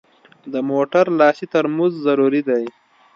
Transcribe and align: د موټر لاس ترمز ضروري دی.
د 0.53 0.55
موټر 0.69 1.05
لاس 1.19 1.39
ترمز 1.53 1.91
ضروري 2.05 2.41
دی. 2.49 2.65